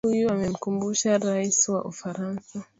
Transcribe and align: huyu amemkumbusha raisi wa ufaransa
huyu 0.07 0.29
amemkumbusha 0.29 1.17
raisi 1.17 1.71
wa 1.71 1.83
ufaransa 1.85 2.63